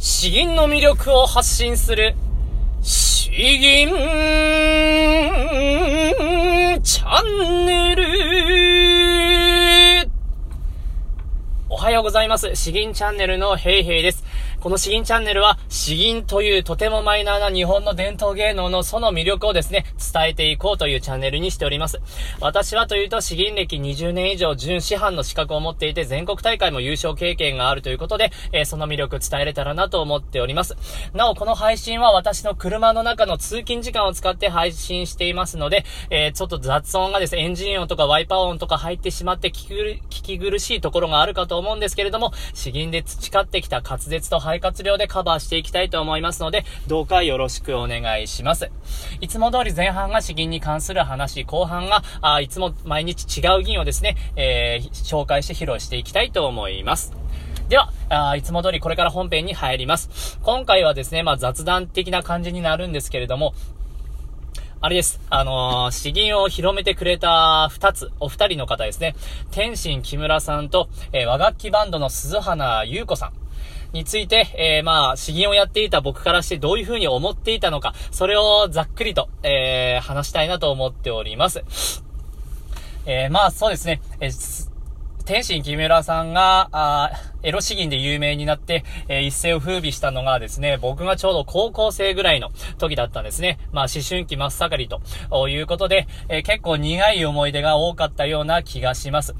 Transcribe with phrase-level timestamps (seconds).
[0.00, 2.14] 詩吟の魅力を発信する、
[2.82, 8.04] 詩吟チャンネル。
[11.68, 12.54] おはようございます。
[12.54, 14.22] 詩吟チャンネルのヘイヘイです。
[14.60, 22.00] この詩吟チャンネルは、詩吟というとてもマイナーな日本の伝統芸能のその魅力をですね、伝えていこうというチャンネルにしております。
[22.40, 30.74] 私はというと、詩吟歴20年以上、準師範の資格を持っていて、全国大会も優勝経験があるということで、えー、その魅力伝えれたらなと思っております。
[31.14, 48.70] なお、この配信は私の車の中の通勤時間を使って配信していますので、えー、ちょっと雑音がですね、エンジン音とかワイパー音とか入ってしまって聞き苦しいところがあるかと思うんですけれども、詩吟で培ってきた滑舌と肺活量でカバーしていきたいと思いますので、どうかよろしくお願いします。
[49.20, 57.12] いつも通り前半が詩吟に関する話、後半が、あいつも毎日違う銀をですね、えー、紹介して披露していきたいと思います。
[57.68, 60.38] では、あいつも通りこれから本編に入ります。
[60.42, 63.52] 今回はですね、まあ雑談的な感じになるんですけれども、
[64.80, 65.20] あれです。
[65.28, 69.16] あのー、詩吟を広めてくれた二つ、お二人の方ですね。
[69.50, 73.32] 天心木村さんと、えー、和楽器バンドの鈴花優子さん。
[73.92, 81.62] について、えー、まあ、詩吟をやっていた僕からしてどういうふうに思っていたのか、それをざっくりと、えー、話したいなと思っております。
[83.06, 84.00] えー、まあ、そうですね。
[84.20, 84.30] え
[85.28, 87.10] 天心木村さんが、あ
[87.42, 93.58] エロ詩吟で有名になって、えー、一世を風靡したのがですね、僕がちょうど高校生ぐらいの時だったんですね。
[93.70, 99.34] まあ、思春期真っ盛りということで、えー、結構苦い思い出が多かったような気がします。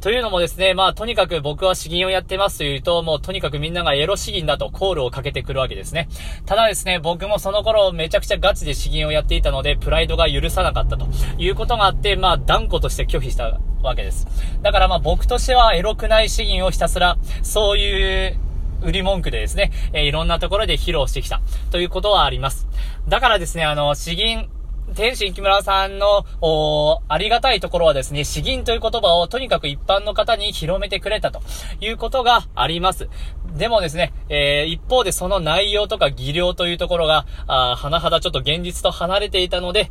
[0.00, 6.08] というのもですね、まあ、とにかく僕は詩吟をやってますというと、もうとにかくみんながエロ詩吟だとコールをかけてくるわけですね。
[6.44, 11.06] ただですね、僕もその頃めちゃくちゃガチで詩吟をやっていたので、プライドが許さなかったと
[11.38, 14.26] いうことがあって、まあ、断固として拒否したわけです。
[14.62, 18.38] だからまあ僕としてはエロくない詩吟をひたすら、そういう
[18.82, 22.66] 売り文句でですね、えー、いろんなところで披露してきたということはあります。
[23.08, 24.48] だからですね、あの、詩吟、
[24.96, 31.42] 天心木村さんの、おありがたいところはですね、詩吟という言葉をとにかく一般の方に広めてくれたと
[31.82, 33.10] いうことがあります。
[33.58, 39.90] でもですね、えー、一方でその内容とか技量というところが、あ甚だちょっと現実と離れていたので、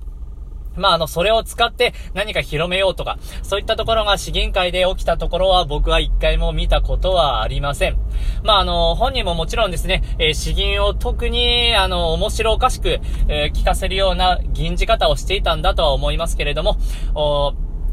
[0.77, 7.97] まあ、あの、それを使って何か広めようとか、そういったところが資源会で起きたところは僕は一回も見たことはありません。
[8.43, 16.77] まあ、あの、本人ももちろんですね、えー、詩吟を特に、あの、面白おかしく、えー、聞かせるような吟じ方をしていたんだとは思いますけれども、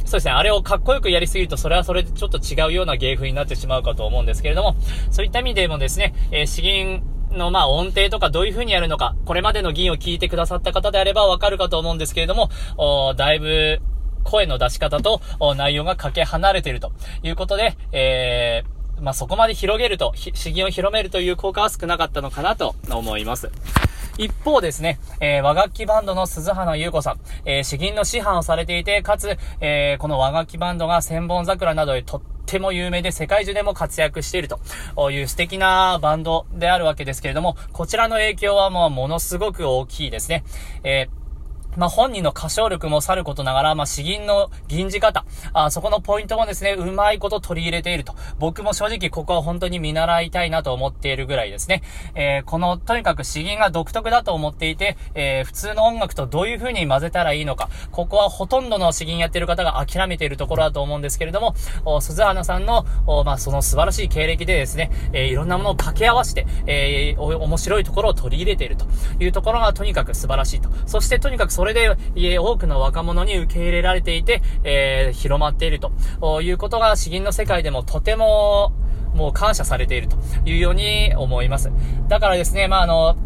[0.04, 4.76] そうですね、あれをかっこよくやりすぎると、それはそれでちょっと違うような芸風になってしまうかと思うんですけれども、
[5.10, 13.80] そういった意味でもですね、えー、詩吟の、まあ、音程とかどういう風にやるのか、これまでの議員を聞いてくださった方であればわかるかと思うんですけれども、おだいぶ、
[14.24, 15.20] 声の出し方と
[15.56, 23.50] 内容がかけ離れているということで、えー、まあ、そこまで広げると、詩吟を広めるという効果は少なかったのかなと思います。
[24.18, 40.44] 一方ですね、えー、和楽器バンドの鈴花優子さん、えー、詩吟の師範をされていて、かつ、えー、この和楽器バンドが千本桜などでとってっても有名で世界中でも活躍しているという素敵なバンドであるわけですけれども、こちらの影響はもうものすごく大きいですね。
[40.84, 41.21] えー
[41.76, 48.14] まあ、本人の歌唱力もさることながら、まあ、詩吟の吟じ方、あそこのポイントもですね、うまいこと取り入れていると。
[48.38, 51.82] 僕も正直ここは本当に見習いたいなと思っているぐらいですね。
[52.14, 68.86] えー、この、とにかく詩吟が独特だと思っていて、えー、普通の音楽とどういう風に混ぜたらいいのか、ここはほとんどの詩吟やってる方が諦めているところだと思うんですけれども、お鈴花さんの、おまあ、その素晴らしい経歴でですね、えー、いろんなものを掛け合わせて、えー、面白いところを取り入れていると
[69.20, 70.68] いうところがとにかく素晴らしいと。
[70.86, 78.72] そしてとにかくそれで、多くの若者に受け入れられていて、えー、広まっているということが詩吟の世界でもとても、
[79.14, 81.70] もう感謝されているというように思います。
[82.08, 83.16] だからですね、まあ、あの、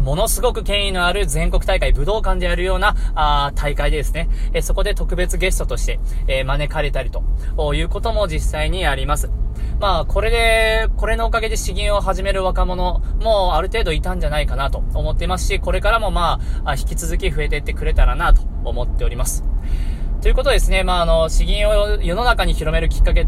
[0.00, 9.30] ものすごく権威のある全国大会、武道館でやるような、あ大会でですね、えそこで特別ゲストとして、え、招かれたりということも実際にあります。
[9.78, 19.44] まあ、これで、これのおかげで詩吟を始める若者もある程度いたんじゃないかなと思ってますし、これからもまあ、引き続き増えていってくれたらなと思っております。
[20.20, 23.26] ということですね、まあ、あの、詩吟を世の中に広めるきっかけ、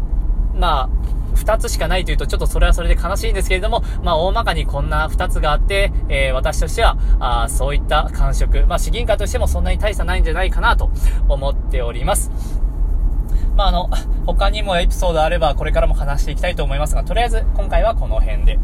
[0.53, 0.89] まあ、
[1.35, 10.89] 二つしかないというと、ちょっとそれはそれで悲しいんですけれども、まあ、大まかにこんな二つがあって、えー、私としては、あそういった感触、まあ、詩吟家としてもそんなに大差ないんじゃないかなと
[11.27, 12.31] 思っております。
[13.55, 13.89] まあ、あの、
[14.25, 18.59] 他にもエピソードあれば、これからも話していきたいと思いますが、とりあえず、今回はこの辺で。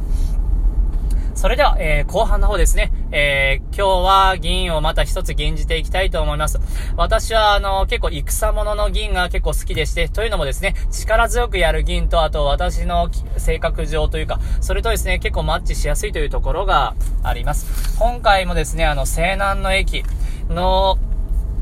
[1.35, 6.59] それでは、えー、後半の方ですね、えー、今日は銀をまた一つ吟じていきたいと思います。
[6.95, 17.97] 私は、あの、結構戦物の銀が結構好きでして、というのもですね、力強くやる銀と、あと私の性格上というか、それとですね、結構マッチしやすいというところがあります。
[17.97, 20.03] 今回もですね、あの、西南の駅
[20.49, 20.99] の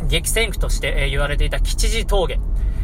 [0.04, 2.40] 激戦区として、えー、言われていた吉次峠。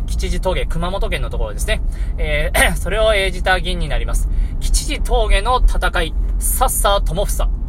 [0.08, 1.82] 吉次峠、熊本県のところですね。
[2.18, 4.30] えー、 それを演じた銀になります。
[4.62, 7.63] 吉次峠の戦い、さっさ友房。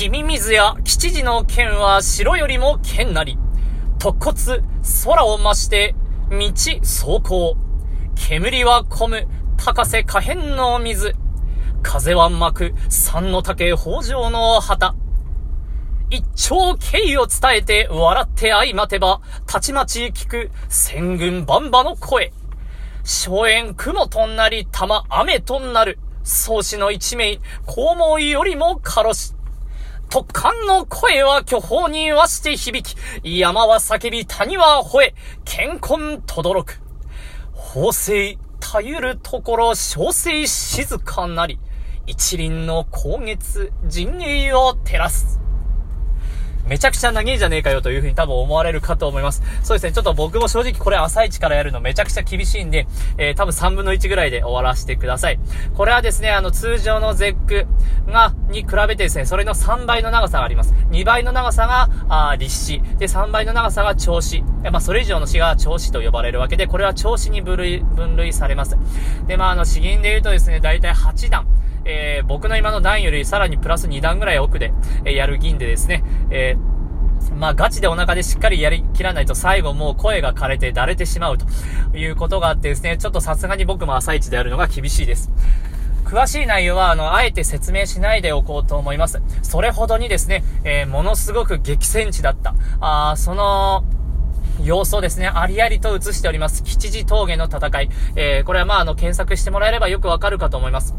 [0.00, 3.36] 君水や吉次の剣は城よりも剣なり。
[3.98, 4.62] 突骨、
[5.04, 5.94] 空を増して、
[6.30, 6.38] 道
[6.78, 7.54] 走行。
[8.14, 11.14] 煙は込む、高瀬可変の水。
[11.82, 14.94] 風は巻く、山の竹北条の旗。
[16.08, 22.32] 一丁敬意を伝えて笑って相待てば、たちまち聞く戦軍バンバの声。
[23.04, 25.98] 荘園雲となり玉雨となる。
[26.24, 27.42] 宗師の一名、黄
[28.16, 29.34] 毛よりも軽し。
[30.10, 32.98] 突貫の声は巨峰にわして響き、
[33.38, 35.14] 山は叫び谷は吠え、
[35.44, 36.80] 健康とどろく。
[37.52, 41.60] 法制、たゆるところ、小生静かなり、
[42.08, 45.38] 一輪の光月、陣営を照らす。
[46.66, 49.42] めちゃくちゃ長いじゃねえかよというふうに多分思われるかと思います。
[49.62, 52.86] そうですね、ちょっと僕も正直これ朝一からやるのめちゃくちゃ厳しいんで、
[53.18, 55.38] えー、多分3分の1ぐらいで終わらせてください。
[55.74, 57.66] これはですね、あの通常の絶句
[58.06, 60.74] が、に比べてですね、それの3倍の長さがあります。
[60.90, 62.82] 2倍の長さが、あ立詞。
[62.98, 64.42] で、3倍の長さが調子。
[64.70, 68.76] まあ、それ以上の詩が調子と呼ばれるわけで、これは調子に分類、分類されます。
[69.26, 71.46] で、まあ、あの、詩吟で言うとですね、だいたい8段。
[71.84, 74.72] えー、僕の今の段よりさらにプラス2段ぐらい奥で、
[75.04, 81.46] えー、やる銀でですね、えー、まあ、ガチでお腹でしっかりやりきらないと最後もう声が枯れてだれてしまうと
[81.96, 85.30] いうことがあってですね、ちょっとさすがに僕も朝一でやるのが厳しいです。
[86.04, 89.22] 詳しい内容は、あの、あえて説明しないでおこうと思います。
[89.42, 92.54] それほどにですね、えー、ものすごく激戦地だった。
[92.80, 93.84] あその、
[94.60, 96.64] 様子をですね、ありありと映しております。
[96.64, 97.90] 吉次峠の戦い。
[98.16, 100.96] えー、これはまあ、あの、検索してもらえればよくわかるかと思います。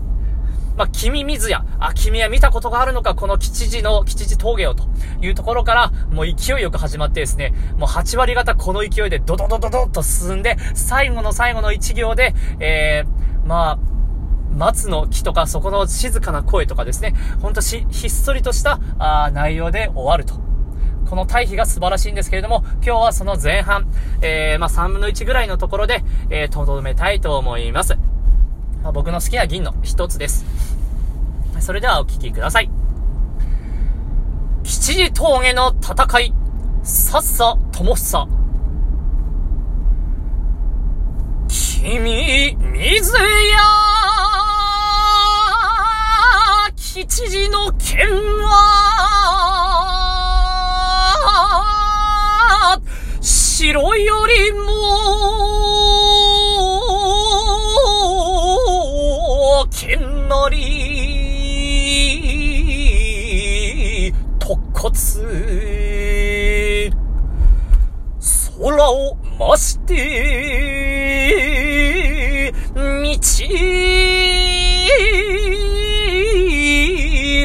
[0.81, 4.86] まあ、君水や、あ、君は見たことがあるのか、この吉次の、吉次峠をと
[5.22, 13.80] いうところから、もう勢いよく始まってですね、もう8割方この勢いでドドドドドッと進んで、最後の最後の1行で、えー、まあ、
[14.57, 17.13] 松の木とか、そこの静かな声とかですね、
[17.44, 20.42] ほんとし、ひっそりとした、あ内容で終わると。
[21.07, 23.86] この対比が素晴らしいんですけれども、今日はその前半、
[24.24, 28.00] えー、まあ、3分の1ぐらいのところで、えー、とどめたいと思います。
[28.83, 30.45] まあ、僕の好きな銀の一つです。
[31.62, 32.69] それではお聴きください。
[34.63, 36.34] 吉次峠の戦い、
[36.84, 38.28] さっさともさ。
[41.48, 43.22] 君、水や、
[46.75, 48.07] 吉次の剣
[48.44, 49.70] は、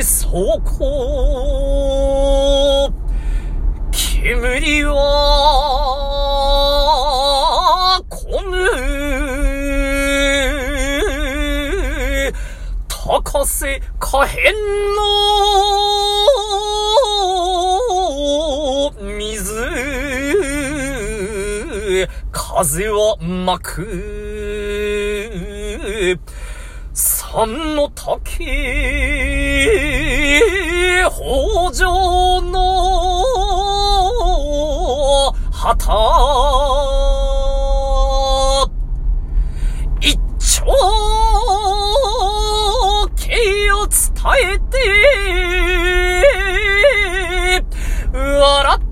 [0.02, 0.74] 走行、
[3.92, 4.92] 煙は、
[8.08, 8.56] こむ、
[12.88, 14.54] 高瀬可変
[14.94, 15.00] の
[19.16, 19.54] 水、
[22.32, 24.25] 風は巻く、
[26.92, 28.44] 山の竹、
[31.10, 33.22] 北条の
[35.50, 35.92] 旗、
[40.00, 40.66] 一丁
[43.16, 43.96] 気を伝
[44.54, 44.78] えて、
[48.12, 48.85] 笑って、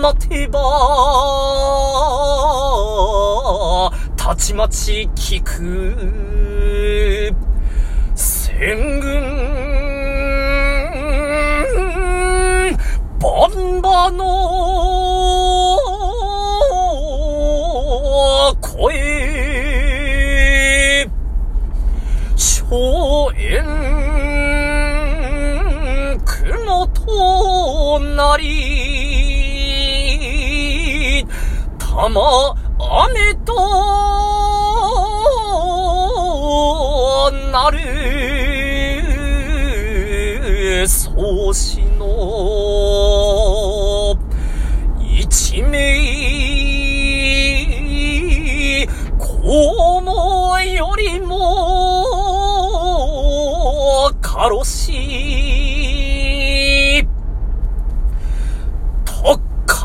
[0.00, 0.60] なてば、
[4.16, 7.34] たちまち聞く、
[8.14, 9.67] 戦軍、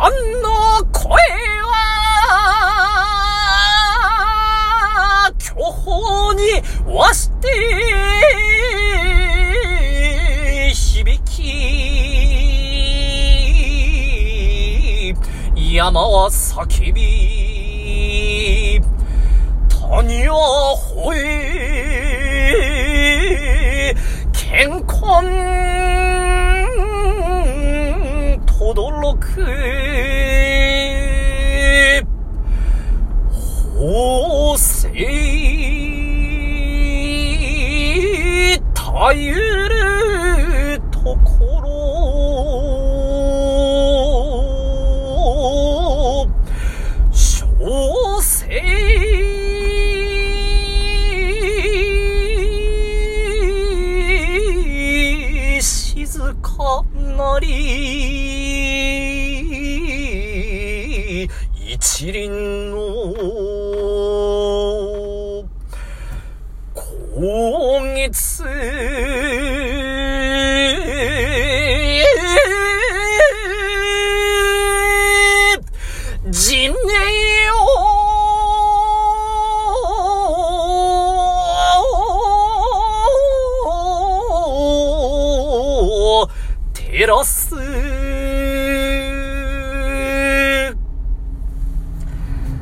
[0.04, 1.16] 特艦の声
[1.62, 1.72] は、
[5.40, 5.56] 巨
[5.86, 6.44] 峰に
[6.94, 7.48] わして
[10.74, 11.34] 響き、
[15.74, 18.82] 山は叫び、
[19.70, 21.43] 谷は吠え、
[55.62, 56.84] 静か
[57.18, 57.48] なり、
[61.66, 62.83] 一輪の、
[87.14, 87.50] 照らす。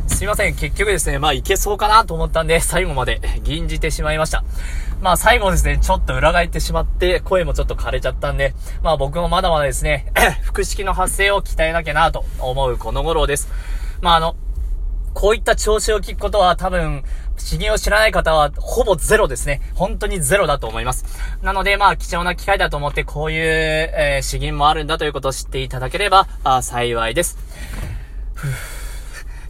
[0.07, 0.55] すいません。
[0.55, 4.43] 結局ですね、まあいけそうかなと思ったんで、最後まで吟じてしまいました。
[5.01, 8.53] まあ最後ですね、ちょっと裏返ってしまって、声もちょっと枯れちゃったんで、
[8.83, 10.11] まあ僕もまだまだですね、
[10.43, 13.49] 腹式の発声を鍛えなきゃなと思うこの頃です。
[14.01, 14.35] まああの、
[15.13, 17.03] こういった調子を聞くことは多分、
[17.41, 19.61] 詩吟を知らない方はほぼゼロですね。
[19.75, 21.05] 本当にゼロだと思います。
[21.41, 27.37] なのでまあ貴重な機会だと思ってこういう、えー、詩吟もあるんだということを知っていただければ、あ幸いです。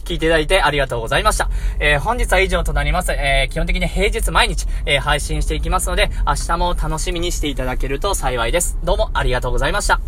[0.04, 1.48] 聞いていただいてありがとうございました。
[1.78, 3.12] えー、本日は以上となります。
[3.12, 8.78] えー、基本的に平日毎日、えー、配信していきますので、明日も楽しみにしていただけると幸いです。
[8.82, 10.00] どうもありがとうございました。